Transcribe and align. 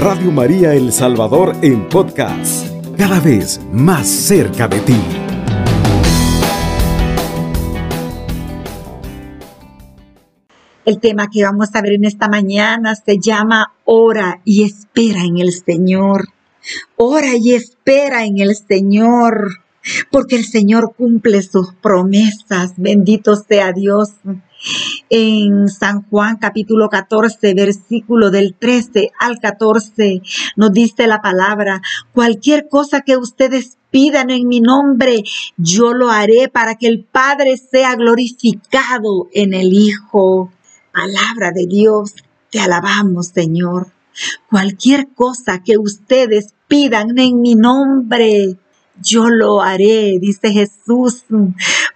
Radio 0.00 0.32
María 0.32 0.72
El 0.72 0.94
Salvador 0.94 1.54
en 1.60 1.86
podcast, 1.86 2.66
cada 2.96 3.20
vez 3.20 3.60
más 3.70 4.08
cerca 4.08 4.66
de 4.66 4.80
ti. 4.80 4.96
El 10.86 11.00
tema 11.00 11.28
que 11.30 11.44
vamos 11.44 11.68
a 11.74 11.82
ver 11.82 11.92
en 11.92 12.06
esta 12.06 12.28
mañana 12.28 12.94
se 12.94 13.18
llama 13.18 13.74
Ora 13.84 14.40
y 14.46 14.64
espera 14.64 15.22
en 15.22 15.36
el 15.36 15.52
Señor. 15.52 16.28
Ora 16.96 17.36
y 17.38 17.52
espera 17.52 18.24
en 18.24 18.38
el 18.38 18.56
Señor, 18.56 19.60
porque 20.10 20.36
el 20.36 20.46
Señor 20.46 20.94
cumple 20.96 21.42
sus 21.42 21.74
promesas. 21.74 22.72
Bendito 22.78 23.36
sea 23.36 23.72
Dios. 23.72 24.12
En 25.12 25.68
San 25.68 26.02
Juan 26.08 26.36
capítulo 26.36 26.88
14, 26.88 27.52
versículo 27.54 28.30
del 28.30 28.54
13 28.54 29.10
al 29.18 29.40
14, 29.40 30.22
nos 30.54 30.72
dice 30.72 31.08
la 31.08 31.20
palabra, 31.20 31.82
cualquier 32.12 32.68
cosa 32.68 33.00
que 33.00 33.16
ustedes 33.16 33.76
pidan 33.90 34.30
en 34.30 34.46
mi 34.46 34.60
nombre, 34.60 35.24
yo 35.56 35.94
lo 35.94 36.10
haré 36.10 36.48
para 36.48 36.76
que 36.76 36.86
el 36.86 37.02
Padre 37.02 37.56
sea 37.56 37.96
glorificado 37.96 39.28
en 39.32 39.52
el 39.52 39.72
Hijo. 39.72 40.52
Palabra 40.92 41.50
de 41.52 41.66
Dios, 41.66 42.14
te 42.48 42.60
alabamos, 42.60 43.32
Señor. 43.34 43.88
Cualquier 44.48 45.08
cosa 45.08 45.64
que 45.64 45.76
ustedes 45.76 46.54
pidan 46.68 47.18
en 47.18 47.40
mi 47.40 47.56
nombre, 47.56 48.58
yo 49.02 49.28
lo 49.28 49.60
haré, 49.60 50.18
dice 50.20 50.52
Jesús, 50.52 51.24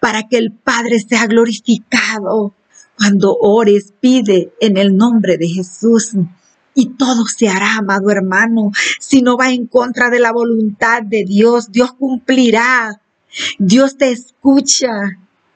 para 0.00 0.26
que 0.26 0.38
el 0.38 0.50
Padre 0.50 0.98
sea 0.98 1.28
glorificado. 1.28 2.54
Cuando 2.96 3.36
ores, 3.36 3.92
pide 4.00 4.52
en 4.60 4.76
el 4.76 4.96
nombre 4.96 5.36
de 5.36 5.48
Jesús. 5.48 6.12
Y 6.74 6.90
todo 6.96 7.26
se 7.26 7.48
hará, 7.48 7.76
amado 7.78 8.10
hermano. 8.10 8.72
Si 8.98 9.22
no 9.22 9.36
va 9.36 9.50
en 9.50 9.66
contra 9.66 10.10
de 10.10 10.20
la 10.20 10.32
voluntad 10.32 11.02
de 11.02 11.24
Dios, 11.24 11.70
Dios 11.70 11.92
cumplirá. 11.92 13.00
Dios 13.58 13.96
te 13.96 14.10
escucha. 14.10 14.88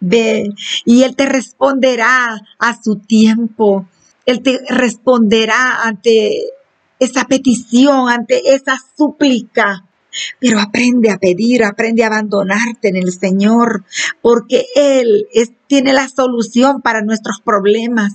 Ve, 0.00 0.55
y 0.84 1.03
Él 1.03 1.17
te 1.17 1.27
responderá 1.27 2.41
a 2.58 2.83
su 2.83 2.97
tiempo. 2.97 3.89
Él 4.27 4.42
te 4.42 4.61
responderá 4.69 5.83
ante 5.83 6.50
esa 7.00 7.25
petición, 7.25 8.08
ante 8.08 8.55
esa 8.55 8.77
súplica. 8.97 9.88
Pero 10.41 10.61
aprende 10.61 11.11
a 11.11 11.19
pedir, 11.19 11.64
aprende 11.64 12.03
a 12.03 12.09
abandonarte 12.09 12.89
en 12.89 12.97
el 12.97 13.12
Señor, 13.12 13.84
porque 14.23 14.67
Él 14.75 15.27
tiene 15.67 15.92
la 15.92 16.09
solución 16.09 16.81
para 16.81 17.03
nuestros 17.03 17.41
problemas, 17.41 18.14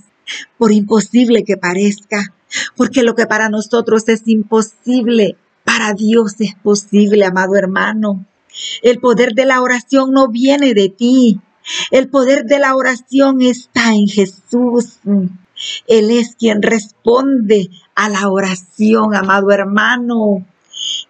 por 0.58 0.72
imposible 0.72 1.44
que 1.44 1.56
parezca, 1.56 2.34
porque 2.76 3.02
lo 3.02 3.14
que 3.14 3.26
para 3.26 3.48
nosotros 3.48 4.08
es 4.08 4.22
imposible, 4.26 5.36
para 5.64 5.92
Dios 5.92 6.34
es 6.40 6.54
posible, 6.56 7.24
amado 7.24 7.56
hermano. 7.56 8.24
El 8.82 9.00
poder 9.00 9.34
de 9.34 9.46
la 9.46 9.60
oración 9.60 10.12
no 10.12 10.28
viene 10.28 10.74
de 10.74 10.88
ti, 10.88 11.40
el 11.90 12.08
poder 12.08 12.44
de 12.44 12.58
la 12.58 12.76
oración 12.76 13.40
está 13.40 13.94
en 13.94 14.06
Jesús. 14.06 14.98
Él 15.86 16.10
es 16.10 16.36
quien 16.36 16.62
responde 16.62 17.70
a 17.94 18.08
la 18.08 18.28
oración, 18.28 19.14
amado 19.14 19.50
hermano. 19.50 20.46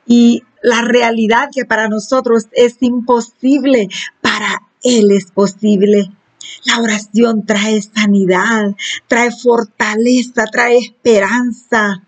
Y 0.06 0.44
la 0.64 0.80
realidad 0.80 1.50
que 1.54 1.66
para 1.66 1.88
nosotros 1.88 2.46
es 2.52 2.76
imposible, 2.80 3.88
para 4.22 4.62
Él 4.82 5.10
es 5.10 5.30
posible. 5.30 6.10
La 6.64 6.80
oración 6.80 7.44
trae 7.44 7.82
sanidad, 7.82 8.74
trae 9.06 9.30
fortaleza, 9.30 10.46
trae 10.50 10.78
esperanza. 10.78 12.02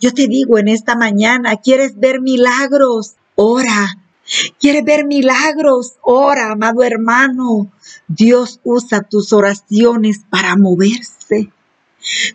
Yo 0.00 0.12
te 0.12 0.26
digo 0.26 0.58
en 0.58 0.66
esta 0.66 0.96
mañana, 0.96 1.56
¿quieres 1.58 1.96
ver 1.96 2.20
milagros? 2.20 3.14
Ora. 3.36 3.96
¿Quieres 4.58 4.84
ver 4.84 5.04
milagros? 5.04 5.92
Ora, 6.02 6.50
amado 6.50 6.82
hermano. 6.82 7.70
Dios 8.08 8.58
usa 8.64 9.02
tus 9.02 9.32
oraciones 9.32 10.22
para 10.28 10.56
moverse. 10.56 11.52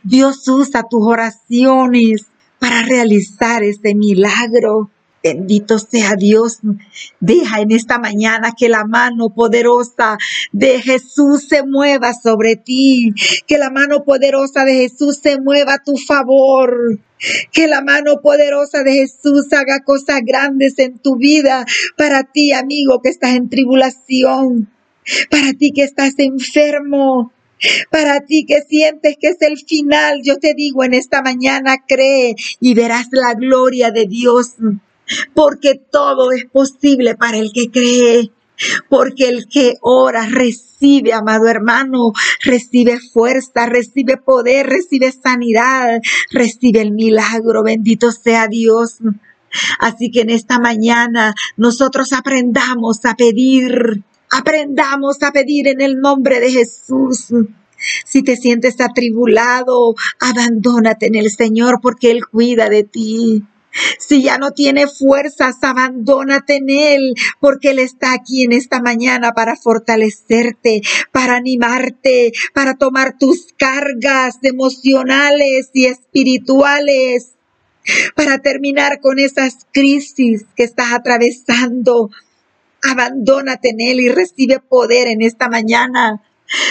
Dios 0.02 0.48
usa 0.48 0.84
tus 0.90 1.06
oraciones 1.06 2.28
para 2.58 2.84
realizar 2.84 3.64
ese 3.64 3.96
milagro. 3.96 4.92
Bendito 5.24 5.80
sea 5.80 6.16
Dios. 6.16 6.60
Deja 7.20 7.60
en 7.62 7.72
esta 7.72 8.00
mañana 8.00 8.54
que 8.58 8.70
la 8.70 8.86
mano 8.86 9.34
poderosa 9.34 10.18
de 10.52 10.82
Jesús 10.82 11.48
se 11.50 11.64
mueva 11.64 12.14
sobre 12.14 12.56
ti. 12.56 13.14
Que 13.46 13.58
la 13.58 13.70
mano 13.70 14.04
poderosa 14.04 14.64
de 14.64 14.76
Jesús 14.76 15.20
se 15.22 15.40
mueva 15.40 15.76
a 15.76 15.84
tu 15.84 15.98
favor. 15.98 17.00
Que 17.52 17.68
la 17.68 17.82
mano 17.82 18.22
poderosa 18.22 18.84
de 18.84 18.94
Jesús 18.94 19.52
haga 19.52 19.82
cosas 19.84 20.22
grandes 20.24 20.78
en 20.78 21.00
tu 21.00 21.18
vida. 21.18 21.66
Para 21.98 22.24
ti, 22.24 22.54
amigo, 22.54 23.02
que 23.02 23.10
estás 23.10 23.36
en 23.36 23.50
tribulación. 23.50 24.70
Para 25.30 25.54
ti 25.54 25.72
que 25.74 25.84
estás 25.84 26.14
enfermo. 26.20 27.34
Para 27.90 28.22
ti 28.22 28.46
que 28.46 28.62
sientes 28.62 29.18
que 29.20 29.30
es 29.30 29.42
el 29.42 29.58
final, 29.58 30.22
yo 30.24 30.38
te 30.38 30.54
digo 30.54 30.84
en 30.84 30.94
esta 30.94 31.24
mañana, 31.24 31.78
cree 31.88 32.36
y 32.60 32.76
verás 32.76 33.08
la 33.12 33.34
gloria 33.34 33.90
de 33.90 34.06
Dios 34.06 34.54
porque 35.34 35.76
todo 35.92 36.32
es 36.32 36.46
posible 36.46 37.16
para 37.16 37.38
el 37.38 37.52
que 37.54 37.70
cree. 37.72 38.32
Porque 38.90 39.30
el 39.30 39.48
que 39.48 39.76
ora 39.82 40.26
recibe, 40.26 41.14
amado 41.14 41.48
hermano, 41.48 42.12
recibe 42.44 43.00
fuerza, 43.00 43.68
recibe 43.68 44.18
poder, 44.18 44.66
recibe 44.66 45.12
sanidad, 45.12 46.00
recibe 46.32 46.82
el 46.82 46.92
milagro. 46.92 47.62
Bendito 47.62 48.12
sea 48.12 48.48
Dios. 48.48 48.98
Así 49.80 50.10
que 50.12 50.22
en 50.22 50.32
esta 50.32 50.60
mañana 50.60 51.36
nosotros 51.56 52.14
aprendamos 52.14 53.06
a 53.06 53.16
pedir, 53.16 54.04
aprendamos 54.32 55.22
a 55.24 55.32
pedir 55.32 55.68
en 55.68 55.82
el 55.82 56.00
nombre 56.00 56.40
de 56.40 56.52
Jesús. 56.52 57.28
Si 58.06 58.24
te 58.24 58.36
sientes 58.36 58.82
atribulado, 58.82 59.94
abandónate 60.20 61.08
en 61.08 61.16
el 61.16 61.30
Señor 61.30 61.80
porque 61.82 62.12
Él 62.12 62.26
cuida 62.26 62.70
de 62.70 62.84
ti. 62.84 63.44
Si 64.00 64.24
ya 64.24 64.38
no 64.38 64.52
tiene 64.52 64.88
fuerzas, 64.88 65.58
abandónate 65.62 66.58
en 66.58 66.70
Él, 66.70 67.14
porque 67.40 67.72
Él 67.72 67.80
está 67.80 68.14
aquí 68.14 68.44
en 68.44 68.54
esta 68.54 68.82
mañana 68.82 69.34
para 69.34 69.56
fortalecerte, 69.56 70.82
para 71.12 71.36
animarte, 71.36 72.32
para 72.54 72.76
tomar 72.76 73.18
tus 73.18 73.54
cargas 73.58 74.38
emocionales 74.42 75.70
y 75.74 75.86
espirituales, 75.86 77.34
para 78.16 78.40
terminar 78.40 79.00
con 79.00 79.20
esas 79.20 79.68
crisis 79.72 80.46
que 80.56 80.64
estás 80.64 80.94
atravesando. 80.94 82.10
Abandónate 82.82 83.70
en 83.70 83.82
Él 83.82 84.00
y 84.00 84.10
recibe 84.10 84.60
poder 84.60 85.08
en 85.08 85.22
esta 85.22 85.50
mañana. 85.50 86.22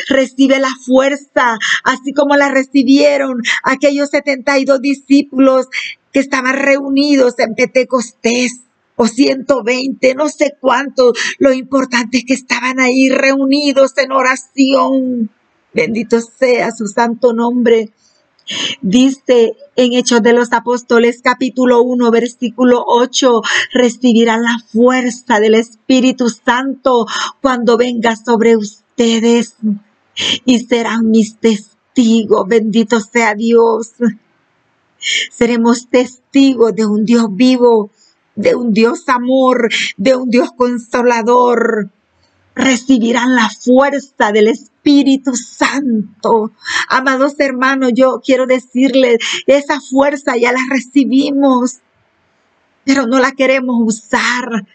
Recibe 0.08 0.58
la 0.58 0.70
fuerza, 0.86 1.58
así 1.84 2.14
como 2.14 2.36
la 2.36 2.48
recibieron 2.48 3.42
aquellos 3.62 4.08
72 4.08 4.80
discípulos 4.80 5.66
que 6.16 6.20
estaban 6.20 6.54
reunidos 6.54 7.38
en 7.40 7.54
Pentecostés 7.54 8.62
o 8.96 9.06
120, 9.06 10.14
no 10.14 10.30
sé 10.30 10.56
cuánto. 10.58 11.12
Lo 11.38 11.52
importante 11.52 12.16
es 12.16 12.24
que 12.24 12.32
estaban 12.32 12.80
ahí 12.80 13.10
reunidos 13.10 13.98
en 13.98 14.12
oración. 14.12 15.28
Bendito 15.74 16.22
sea 16.22 16.70
su 16.70 16.86
santo 16.86 17.34
nombre. 17.34 17.90
Dice 18.80 19.58
en 19.76 19.92
Hechos 19.92 20.22
de 20.22 20.32
los 20.32 20.54
Apóstoles 20.54 21.20
capítulo 21.22 21.82
1 21.82 22.10
versículo 22.10 22.82
8, 22.86 23.42
recibirán 23.74 24.42
la 24.42 24.56
fuerza 24.72 25.38
del 25.38 25.54
Espíritu 25.54 26.30
Santo 26.30 27.04
cuando 27.42 27.76
venga 27.76 28.16
sobre 28.16 28.56
ustedes 28.56 29.56
y 30.46 30.60
serán 30.60 31.10
mis 31.10 31.36
testigos. 31.36 32.48
Bendito 32.48 33.00
sea 33.00 33.34
Dios. 33.34 33.92
Seremos 35.30 35.88
testigos 35.88 36.74
de 36.74 36.86
un 36.86 37.04
Dios 37.04 37.26
vivo, 37.30 37.90
de 38.34 38.54
un 38.54 38.72
Dios 38.72 39.08
amor, 39.08 39.68
de 39.96 40.14
un 40.14 40.30
Dios 40.30 40.50
consolador. 40.56 41.90
Recibirán 42.54 43.34
la 43.34 43.50
fuerza 43.50 44.32
del 44.32 44.48
Espíritu 44.48 45.34
Santo. 45.36 46.52
Amados 46.88 47.34
hermanos, 47.38 47.92
yo 47.94 48.20
quiero 48.24 48.46
decirles, 48.46 49.18
esa 49.46 49.80
fuerza 49.80 50.36
ya 50.36 50.52
la 50.52 50.60
recibimos, 50.70 51.80
pero 52.84 53.06
no 53.06 53.18
la 53.18 53.32
queremos 53.32 53.76
usar. 53.80 54.66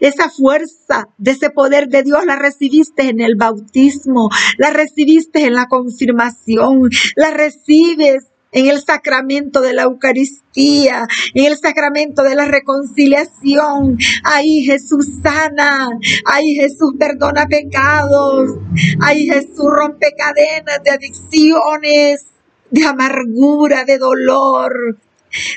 Esa 0.00 0.30
fuerza 0.30 1.08
de 1.18 1.32
ese 1.32 1.50
poder 1.50 1.88
de 1.88 2.02
Dios 2.02 2.24
la 2.24 2.36
recibiste 2.36 3.08
en 3.08 3.20
el 3.20 3.36
bautismo, 3.36 4.30
la 4.56 4.70
recibiste 4.70 5.44
en 5.44 5.54
la 5.54 5.66
confirmación, 5.66 6.88
la 7.16 7.30
recibes 7.32 8.28
en 8.52 8.66
el 8.66 8.82
sacramento 8.82 9.60
de 9.60 9.74
la 9.74 9.82
Eucaristía, 9.82 11.06
en 11.34 11.44
el 11.44 11.58
sacramento 11.58 12.22
de 12.22 12.34
la 12.34 12.46
reconciliación. 12.46 13.98
Ahí 14.24 14.64
Jesús 14.64 15.06
sana, 15.22 15.88
ahí 16.24 16.54
Jesús 16.54 16.94
perdona 16.98 17.46
pecados, 17.46 18.58
ahí 19.00 19.26
Jesús 19.26 19.66
rompe 19.70 20.14
cadenas 20.16 20.82
de 20.84 20.90
adicciones, 20.90 22.26
de 22.70 22.86
amargura, 22.86 23.84
de 23.84 23.98
dolor. 23.98 24.98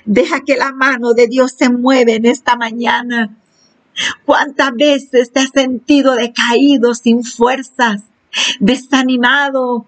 Deja 0.06 0.42
que 0.42 0.58
la 0.58 0.74
mano 0.74 1.14
de 1.14 1.28
Dios 1.28 1.56
se 1.58 1.70
mueva 1.70 2.12
en 2.12 2.26
esta 2.26 2.56
mañana. 2.56 3.38
¿Cuántas 4.26 4.74
veces 4.74 5.32
te 5.32 5.42
has 5.42 5.50
sentido 5.50 6.16
decaído, 6.16 6.94
sin 6.94 7.24
fuerzas, 7.24 8.04
desanimado? 8.60 9.86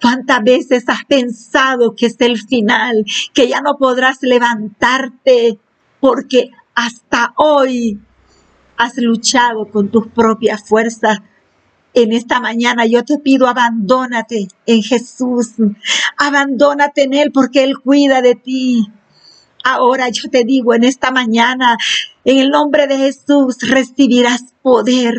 ¿Cuántas 0.00 0.42
veces 0.42 0.84
has 0.88 1.04
pensado 1.04 1.94
que 1.94 2.06
es 2.06 2.16
el 2.20 2.38
final, 2.38 3.04
que 3.32 3.48
ya 3.48 3.60
no 3.60 3.76
podrás 3.78 4.18
levantarte 4.22 5.58
porque 6.00 6.50
hasta 6.74 7.32
hoy 7.36 8.00
has 8.76 8.96
luchado 8.96 9.70
con 9.70 9.90
tus 9.90 10.08
propias 10.08 10.66
fuerzas? 10.66 11.20
En 11.94 12.12
esta 12.12 12.40
mañana 12.40 12.86
yo 12.86 13.04
te 13.04 13.18
pido, 13.18 13.46
abandónate 13.46 14.48
en 14.66 14.82
Jesús, 14.82 15.52
abandónate 16.16 17.02
en 17.02 17.14
Él 17.14 17.32
porque 17.32 17.64
Él 17.64 17.78
cuida 17.78 18.22
de 18.22 18.34
ti. 18.34 18.86
Ahora 19.62 20.08
yo 20.08 20.28
te 20.30 20.44
digo 20.44 20.74
en 20.74 20.84
esta 20.84 21.10
mañana, 21.10 21.76
en 22.24 22.38
el 22.38 22.50
nombre 22.50 22.86
de 22.86 22.96
Jesús 22.96 23.58
recibirás 23.60 24.42
poder. 24.62 25.14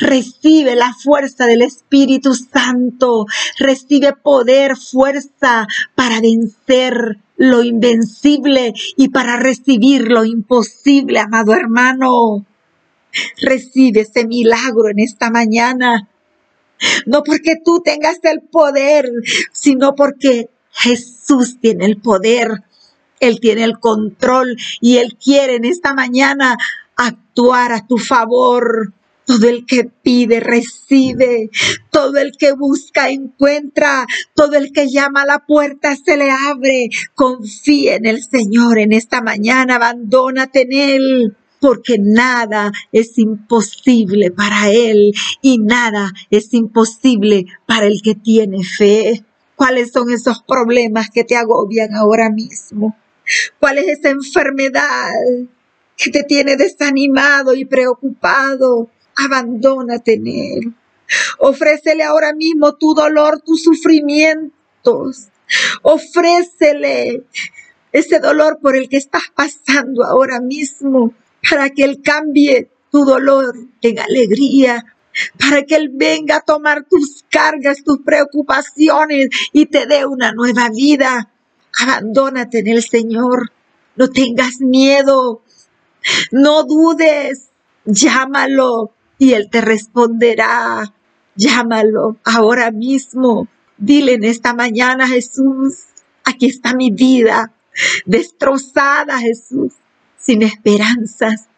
Recibe 0.00 0.76
la 0.76 0.92
fuerza 0.94 1.46
del 1.46 1.62
Espíritu 1.62 2.34
Santo. 2.34 3.26
Recibe 3.58 4.12
poder, 4.12 4.76
fuerza 4.76 5.66
para 5.94 6.20
vencer 6.20 7.18
lo 7.36 7.62
invencible 7.62 8.72
y 8.96 9.08
para 9.08 9.36
recibir 9.36 10.08
lo 10.08 10.24
imposible, 10.24 11.18
amado 11.18 11.54
hermano. 11.54 12.46
Recibe 13.40 14.00
ese 14.00 14.26
milagro 14.26 14.88
en 14.88 15.00
esta 15.00 15.30
mañana. 15.30 16.08
No 17.06 17.22
porque 17.22 17.56
tú 17.64 17.80
tengas 17.84 18.18
el 18.22 18.42
poder, 18.42 19.10
sino 19.52 19.94
porque 19.94 20.50
Jesús 20.70 21.58
tiene 21.60 21.86
el 21.86 21.96
poder. 21.98 22.62
Él 23.20 23.40
tiene 23.40 23.64
el 23.64 23.78
control 23.78 24.56
y 24.80 24.98
Él 24.98 25.16
quiere 25.22 25.56
en 25.56 25.64
esta 25.64 25.94
mañana 25.94 26.56
actuar 26.96 27.72
a 27.72 27.86
tu 27.86 27.98
favor. 27.98 28.92
Todo 29.26 29.48
el 29.48 29.64
que 29.66 29.84
pide, 29.84 30.40
recibe. 30.40 31.50
Todo 31.90 32.18
el 32.18 32.32
que 32.38 32.52
busca, 32.52 33.10
encuentra. 33.10 34.06
Todo 34.34 34.54
el 34.54 34.72
que 34.72 34.90
llama 34.90 35.22
a 35.22 35.26
la 35.26 35.38
puerta, 35.46 35.96
se 35.96 36.16
le 36.16 36.30
abre. 36.30 36.90
Confía 37.14 37.96
en 37.96 38.06
el 38.06 38.22
Señor 38.22 38.78
en 38.78 38.92
esta 38.92 39.20
mañana. 39.20 39.76
Abandónate 39.76 40.62
en 40.62 40.72
Él. 40.72 41.36
Porque 41.60 41.96
nada 41.98 42.72
es 42.92 43.18
imposible 43.18 44.30
para 44.30 44.70
Él 44.70 45.14
y 45.40 45.58
nada 45.58 46.12
es 46.28 46.52
imposible 46.52 47.46
para 47.66 47.86
el 47.86 48.02
que 48.02 48.14
tiene 48.14 48.64
fe. 48.64 49.24
¿Cuáles 49.56 49.92
son 49.92 50.10
esos 50.10 50.42
problemas 50.42 51.08
que 51.08 51.24
te 51.24 51.36
agobian 51.36 51.94
ahora 51.94 52.28
mismo? 52.28 52.96
¿Cuál 53.58 53.78
es 53.78 53.98
esa 53.98 54.10
enfermedad 54.10 55.12
que 55.96 56.10
te 56.10 56.24
tiene 56.24 56.56
desanimado 56.56 57.54
y 57.54 57.64
preocupado? 57.64 58.90
Abandónate 59.16 60.14
en 60.14 60.26
Él. 60.26 60.74
Ofrécele 61.38 62.02
ahora 62.02 62.32
mismo 62.32 62.74
tu 62.74 62.94
dolor, 62.94 63.40
tus 63.40 63.62
sufrimientos. 63.62 65.28
Ofrécele 65.82 67.24
ese 67.92 68.18
dolor 68.18 68.58
por 68.60 68.76
el 68.76 68.88
que 68.88 68.96
estás 68.96 69.24
pasando 69.34 70.04
ahora 70.04 70.40
mismo 70.40 71.14
para 71.48 71.70
que 71.70 71.84
Él 71.84 72.00
cambie 72.02 72.70
tu 72.90 73.04
dolor 73.04 73.54
en 73.82 73.98
alegría, 73.98 74.84
para 75.38 75.62
que 75.62 75.76
Él 75.76 75.90
venga 75.92 76.36
a 76.36 76.40
tomar 76.40 76.84
tus 76.88 77.24
cargas, 77.30 77.84
tus 77.84 77.98
preocupaciones 78.04 79.28
y 79.52 79.66
te 79.66 79.86
dé 79.86 80.06
una 80.06 80.32
nueva 80.32 80.70
vida. 80.70 81.30
Abandónate 81.80 82.60
en 82.60 82.68
el 82.68 82.82
Señor. 82.82 83.52
No 83.96 84.10
tengas 84.10 84.60
miedo. 84.60 85.42
No 86.32 86.64
dudes. 86.64 87.50
Llámalo 87.84 88.92
y 89.18 89.32
Él 89.32 89.48
te 89.50 89.60
responderá. 89.60 90.92
Llámalo 91.36 92.16
ahora 92.24 92.70
mismo. 92.70 93.48
Dile 93.76 94.14
en 94.14 94.24
esta 94.24 94.54
mañana, 94.54 95.08
Jesús, 95.08 95.78
aquí 96.24 96.46
está 96.46 96.74
mi 96.74 96.90
vida, 96.90 97.52
destrozada, 98.06 99.18
Jesús, 99.18 99.72
sin 100.16 100.42
esperanzas. 100.42 101.48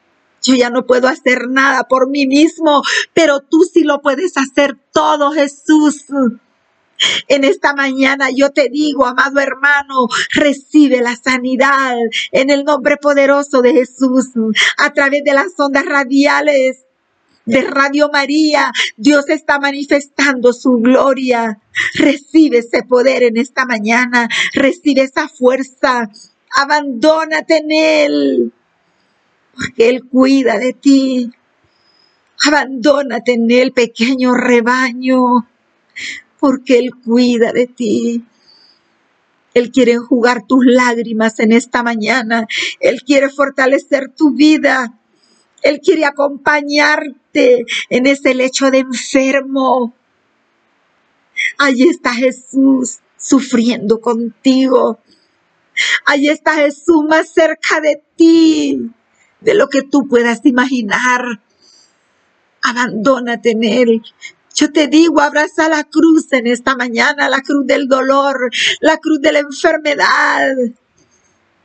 Yo 0.43 0.55
ya 0.55 0.71
no 0.71 0.87
puedo 0.87 1.09
hacer 1.09 1.49
nada 1.49 1.85
por 1.85 2.09
mí 2.09 2.27
mismo, 2.27 2.83
pero 3.13 3.41
tú 3.41 3.65
sí 3.65 3.83
lo 3.83 4.01
puedes 4.01 4.37
hacer 4.37 4.79
todo, 4.93 5.33
Jesús. 5.33 6.05
En 7.29 7.45
esta 7.45 7.75
mañana 7.75 8.31
yo 8.35 8.51
te 8.51 8.69
digo, 8.71 9.07
amado 9.07 9.41
hermano, 9.41 10.07
recibe 10.33 11.03
la 11.03 11.15
sanidad 11.17 11.95
en 12.33 12.49
el 12.49 12.65
nombre 12.65 12.97
poderoso 12.97 13.61
de 13.61 13.73
Jesús 13.73 14.31
a 14.79 14.93
través 14.95 15.23
de 15.25 15.35
las 15.35 15.59
ondas 15.59 15.85
radiales 15.85 16.86
de 17.47 17.63
Radio 17.63 18.11
María. 18.13 18.71
Dios 18.97 19.29
está 19.29 19.59
manifestando 19.59 20.53
su 20.53 20.73
gloria. 20.73 21.59
Recibe 21.95 22.59
ese 22.59 22.83
poder 22.83 23.23
en 23.23 23.39
esta 23.39 23.65
mañana. 23.65 24.29
Recibe 24.53 25.03
esa 25.03 25.29
fuerza. 25.29 26.11
Abandónate 26.55 27.59
en 27.59 27.71
Él. 27.71 28.53
Porque 29.55 29.89
Él 29.89 30.05
cuida 30.05 30.59
de 30.59 30.75
ti. 30.75 31.33
Abandónate 32.47 33.33
en 33.33 33.51
Él, 33.51 33.73
pequeño 33.73 34.35
rebaño 34.35 35.47
porque 36.39 36.79
Él 36.79 36.91
cuida 36.95 37.53
de 37.53 37.67
ti. 37.67 38.25
Él 39.55 39.71
quiere 39.71 39.97
jugar 39.97 40.47
tus 40.47 40.65
lágrimas 40.67 41.41
en 41.41 41.53
esta 41.53 41.83
mañana. 41.83 42.47
Él 42.79 43.03
quiere 43.03 43.31
fortalecer 43.31 44.11
tu 44.15 44.33
vida. 44.33 44.93
Él 45.67 45.81
quiere 45.81 46.05
acompañarte 46.05 47.67
en 47.91 48.07
ese 48.07 48.35
lecho 48.35 48.71
de 48.71 48.79
enfermo. 48.79 49.95
Allí 51.59 51.89
está 51.89 52.15
Jesús 52.15 53.01
sufriendo 53.19 54.01
contigo. 54.01 55.01
Allí 56.05 56.29
está 56.29 56.55
Jesús 56.55 57.05
más 57.09 57.33
cerca 57.33 57.81
de 57.81 58.03
ti 58.17 58.91
de 59.41 59.55
lo 59.55 59.69
que 59.69 59.83
tú 59.83 60.07
puedas 60.09 60.41
imaginar. 60.45 61.41
Abandónate 62.63 63.51
en 63.51 63.65
Él. 63.65 64.03
Yo 64.55 64.73
te 64.73 64.87
digo, 64.87 65.21
abraza 65.21 65.69
la 65.69 65.85
cruz 65.85 66.33
en 66.33 66.47
esta 66.47 66.77
mañana, 66.77 67.29
la 67.29 67.43
cruz 67.43 67.67
del 67.67 67.89
dolor, 67.89 68.51
la 68.81 68.97
cruz 68.99 69.21
de 69.21 69.33
la 69.33 69.41
enfermedad. 69.41 70.55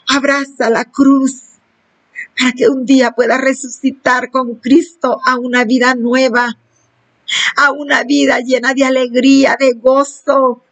Abraza 0.08 0.70
la 0.70 0.86
cruz 0.86 1.50
para 2.38 2.52
que 2.54 2.68
un 2.68 2.86
día 2.86 3.12
puedas 3.12 3.40
resucitar 3.40 4.32
con 4.32 4.56
Cristo 4.56 5.20
a 5.26 5.38
una 5.38 5.64
vida 5.66 5.96
nueva, 5.96 6.58
a 7.56 7.72
una 7.72 8.04
vida 8.04 8.40
llena 8.40 8.74
de 8.74 8.86
alegría, 8.86 9.58
de 9.60 9.74
gozo, 9.74 10.64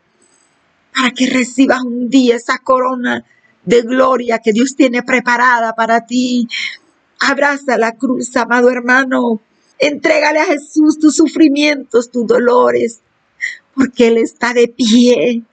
para 0.94 1.12
que 1.12 1.30
recibas 1.30 1.82
un 1.84 2.10
día 2.10 2.36
esa 2.36 2.58
corona 2.58 3.24
de 3.64 3.82
gloria 3.82 4.40
que 4.40 4.52
Dios 4.52 4.76
tiene 4.76 5.04
preparada 5.04 5.74
para 5.76 6.06
ti. 6.06 6.48
Abraza 7.20 7.78
la 7.78 7.94
cruz, 7.94 8.36
amado 8.36 8.70
hermano. 8.70 9.42
Entrégale 9.78 10.40
a 10.40 10.46
Jesús 10.46 11.00
tus 11.00 11.16
sufrimientos, 11.16 12.12
tus 12.12 12.26
dolores, 12.28 13.00
porque 13.76 14.08
Él 14.08 14.18
está 14.18 14.54
de 14.54 14.68
pie. 14.68 15.44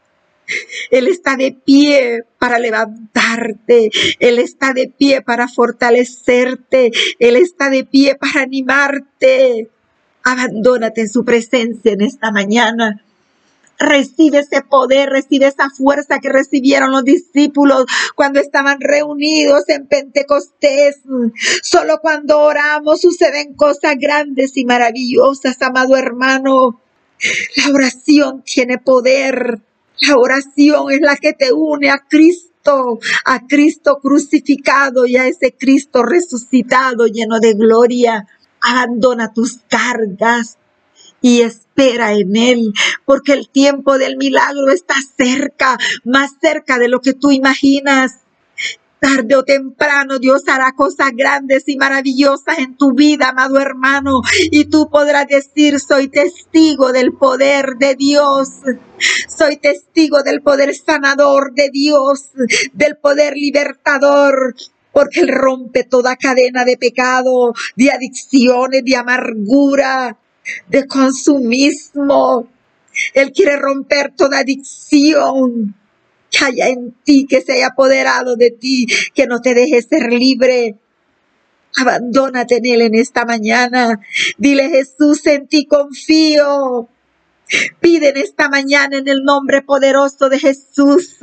Él 0.90 1.08
está 1.08 1.36
de 1.36 1.52
pie 1.52 2.24
para 2.38 2.58
levantarte. 2.58 3.90
Él 4.20 4.38
está 4.38 4.72
de 4.72 4.88
pie 4.88 5.22
para 5.22 5.48
fortalecerte. 5.48 6.90
Él 7.18 7.36
está 7.36 7.70
de 7.70 7.84
pie 7.84 8.16
para 8.16 8.42
animarte. 8.42 9.68
Abandónate 10.24 11.02
en 11.02 11.08
su 11.08 11.24
presencia 11.24 11.92
en 11.92 12.00
esta 12.00 12.30
mañana. 12.30 13.02
Recibe 13.78 14.38
ese 14.38 14.62
poder, 14.62 15.10
recibe 15.10 15.46
esa 15.46 15.68
fuerza 15.68 16.18
que 16.18 16.30
recibieron 16.30 16.92
los 16.92 17.04
discípulos 17.04 17.84
cuando 18.14 18.40
estaban 18.40 18.80
reunidos 18.80 19.68
en 19.68 19.86
Pentecostés. 19.86 21.00
Solo 21.62 21.98
cuando 22.00 22.40
oramos 22.40 23.02
suceden 23.02 23.54
cosas 23.54 23.96
grandes 23.98 24.56
y 24.56 24.64
maravillosas, 24.64 25.60
amado 25.60 25.96
hermano. 25.96 26.80
La 27.56 27.72
oración 27.72 28.42
tiene 28.44 28.78
poder. 28.78 29.60
La 30.00 30.16
oración 30.16 30.90
es 30.90 31.00
la 31.00 31.16
que 31.16 31.32
te 31.32 31.52
une 31.52 31.90
a 31.90 32.04
Cristo, 32.08 32.98
a 33.24 33.46
Cristo 33.46 33.98
crucificado 34.02 35.06
y 35.06 35.16
a 35.16 35.26
ese 35.26 35.54
Cristo 35.56 36.02
resucitado 36.02 37.06
lleno 37.06 37.40
de 37.40 37.54
gloria. 37.54 38.26
Abandona 38.60 39.32
tus 39.32 39.60
cargas, 39.68 40.58
y 41.20 41.40
espera 41.40 42.12
en 42.12 42.36
Él, 42.36 42.72
porque 43.04 43.32
el 43.32 43.48
tiempo 43.48 43.98
del 43.98 44.16
milagro 44.16 44.70
está 44.70 44.94
cerca, 45.16 45.78
más 46.04 46.32
cerca 46.40 46.78
de 46.78 46.88
lo 46.88 47.00
que 47.00 47.14
tú 47.14 47.30
imaginas. 47.30 48.20
Tarde 48.98 49.36
o 49.36 49.44
temprano 49.44 50.18
Dios 50.18 50.42
hará 50.48 50.72
cosas 50.72 51.10
grandes 51.14 51.64
y 51.68 51.76
maravillosas 51.76 52.58
en 52.58 52.76
tu 52.76 52.94
vida, 52.94 53.28
amado 53.28 53.58
hermano. 53.60 54.22
Y 54.50 54.64
tú 54.66 54.88
podrás 54.90 55.26
decir, 55.26 55.78
soy 55.80 56.08
testigo 56.08 56.92
del 56.92 57.12
poder 57.12 57.76
de 57.78 57.94
Dios. 57.94 58.48
Soy 59.28 59.58
testigo 59.58 60.22
del 60.22 60.40
poder 60.40 60.74
sanador 60.74 61.52
de 61.52 61.68
Dios, 61.70 62.30
del 62.72 62.96
poder 62.96 63.34
libertador, 63.36 64.54
porque 64.92 65.20
Él 65.20 65.28
rompe 65.28 65.84
toda 65.84 66.16
cadena 66.16 66.64
de 66.64 66.78
pecado, 66.78 67.52
de 67.76 67.90
adicciones, 67.90 68.82
de 68.82 68.96
amargura, 68.96 70.16
de 70.68 70.86
consumismo. 70.86 72.48
Él 73.12 73.30
quiere 73.32 73.56
romper 73.56 74.14
toda 74.16 74.38
adicción 74.38 75.74
que 76.30 76.44
haya 76.44 76.68
en 76.68 76.92
ti, 77.04 77.26
que 77.28 77.40
se 77.40 77.54
haya 77.54 77.68
apoderado 77.68 78.36
de 78.36 78.50
ti, 78.50 78.86
que 79.14 79.26
no 79.26 79.40
te 79.40 79.54
deje 79.54 79.82
ser 79.82 80.12
libre. 80.12 80.76
Abandónate 81.76 82.56
en 82.56 82.66
Él 82.66 82.80
en 82.82 82.94
esta 82.94 83.24
mañana. 83.24 84.00
Dile 84.38 84.70
Jesús, 84.70 85.26
en 85.26 85.46
ti 85.46 85.66
confío. 85.66 86.88
Pide 87.80 88.08
en 88.08 88.16
esta 88.16 88.48
mañana 88.48 88.98
en 88.98 89.08
el 89.08 89.22
nombre 89.22 89.62
poderoso 89.62 90.28
de 90.28 90.38
Jesús. 90.38 91.16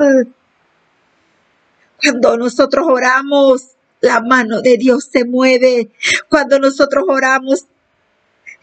Cuando 2.02 2.38
nosotros 2.38 2.86
oramos, 2.88 3.70
la 4.02 4.22
mano 4.22 4.62
de 4.62 4.78
Dios 4.78 5.10
se 5.12 5.26
mueve. 5.26 5.90
Cuando 6.30 6.60
nosotros 6.60 7.06
oramos, 7.08 7.66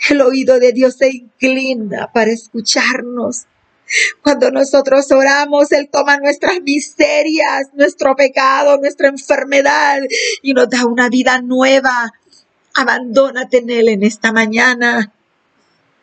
el 0.09 0.20
oído 0.20 0.59
de 0.59 0.73
Dios 0.73 0.97
se 0.97 1.09
inclina 1.09 2.11
para 2.12 2.30
escucharnos. 2.30 3.47
Cuando 4.23 4.50
nosotros 4.50 5.11
oramos, 5.11 5.73
Él 5.73 5.88
toma 5.90 6.18
nuestras 6.18 6.61
miserias, 6.61 7.68
nuestro 7.75 8.14
pecado, 8.16 8.78
nuestra 8.78 9.09
enfermedad 9.09 10.00
y 10.42 10.54
nos 10.54 10.68
da 10.68 10.87
una 10.87 11.09
vida 11.09 11.40
nueva. 11.42 12.12
Abandónate 12.75 13.59
en 13.59 13.70
Él 13.70 13.88
en 13.88 14.02
esta 14.04 14.32
mañana. 14.32 15.12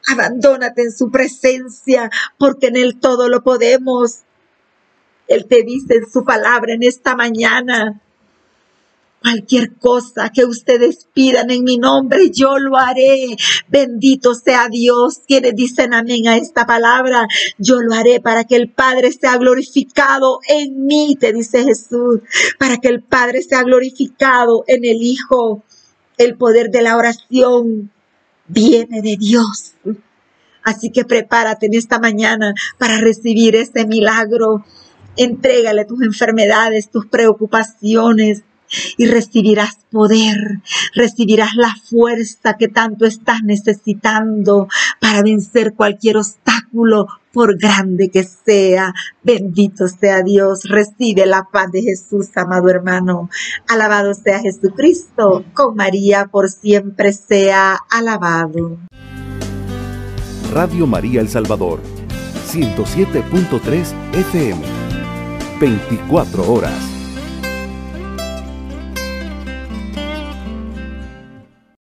Abandónate 0.07 0.83
en 0.83 0.91
su 0.91 1.11
presencia, 1.11 2.09
porque 2.37 2.67
en 2.67 2.77
Él 2.77 2.99
todo 2.99 3.29
lo 3.29 3.43
podemos. 3.43 4.23
Él 5.27 5.45
te 5.45 5.63
dice 5.63 5.95
en 5.95 6.09
su 6.09 6.23
palabra 6.23 6.73
en 6.73 6.83
esta 6.83 7.15
mañana, 7.15 8.01
Cualquier 9.21 9.73
cosa 9.73 10.29
que 10.29 10.45
ustedes 10.45 11.07
pidan 11.13 11.49
en 11.49 11.63
mi 11.63 11.77
nombre, 11.77 12.29
yo 12.31 12.59
lo 12.59 12.77
haré. 12.77 13.35
Bendito 13.67 14.35
sea 14.35 14.69
Dios. 14.69 15.21
Quienes 15.27 15.55
dicen 15.55 15.93
amén 15.93 16.27
a 16.27 16.37
esta 16.37 16.65
palabra, 16.65 17.27
yo 17.57 17.81
lo 17.81 17.93
haré 17.93 18.21
para 18.21 18.43
que 18.43 18.55
el 18.55 18.69
Padre 18.69 19.11
sea 19.11 19.37
glorificado 19.37 20.39
en 20.47 20.85
mí, 20.85 21.17
te 21.19 21.33
dice 21.33 21.63
Jesús. 21.63 22.21
Para 22.59 22.77
que 22.77 22.89
el 22.89 23.01
Padre 23.01 23.41
sea 23.41 23.63
glorificado 23.63 24.63
en 24.67 24.85
el 24.85 25.01
Hijo. 25.01 25.63
El 26.17 26.35
poder 26.35 26.69
de 26.69 26.83
la 26.83 26.95
oración 26.95 27.91
viene 28.47 29.01
de 29.01 29.17
Dios. 29.17 29.73
Así 30.63 30.91
que 30.91 31.05
prepárate 31.05 31.65
en 31.65 31.73
esta 31.73 31.99
mañana 31.99 32.53
para 32.77 32.99
recibir 32.99 33.55
ese 33.55 33.85
milagro. 33.85 34.63
Entrégale 35.15 35.85
tus 35.85 36.01
enfermedades, 36.01 36.91
tus 36.91 37.07
preocupaciones 37.07 38.43
y 38.97 39.05
recibirás 39.07 39.77
poder, 39.91 40.61
recibirás 40.93 41.55
la 41.55 41.75
fuerza 41.75 42.55
que 42.57 42.67
tanto 42.67 43.05
estás 43.05 43.43
necesitando 43.43 44.67
para 44.99 45.21
vencer 45.21 45.73
cualquier 45.73 46.17
obstáculo, 46.17 47.07
por 47.37 47.55
grande 47.57 48.09
que 48.09 48.23
sea. 48.23 48.95
Bendito 49.21 49.87
sea 49.87 50.23
Dios, 50.23 50.63
recibe 50.63 51.27
la 51.27 51.47
paz 51.51 51.71
de 51.71 51.83
Jesús, 51.83 52.29
amado 52.35 52.67
hermano. 52.67 53.29
Alabado 53.67 54.15
sea 54.15 54.39
Jesucristo, 54.39 55.45
con 55.53 55.75
María 55.75 56.25
por 56.31 56.49
siempre 56.49 57.13
sea 57.13 57.77
alabado. 57.91 58.79
Radio 60.51 60.87
María 60.87 61.21
El 61.21 61.29
Salvador, 61.29 61.79
107.3 62.47 63.93
FM, 64.13 64.61
24 65.59 66.51
horas. 66.51 66.96